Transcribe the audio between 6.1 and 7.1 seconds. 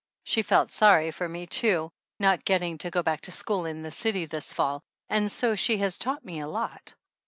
me a lot.